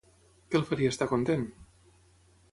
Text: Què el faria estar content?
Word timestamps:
Què 0.53 0.57
el 0.59 0.63
faria 0.69 0.93
estar 0.93 1.07
content? 1.11 1.43